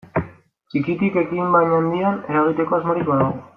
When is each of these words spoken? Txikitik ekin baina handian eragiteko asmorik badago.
Txikitik 0.73 1.19
ekin 1.23 1.53
baina 1.57 1.77
handian 1.83 2.19
eragiteko 2.33 2.81
asmorik 2.81 3.09
badago. 3.15 3.33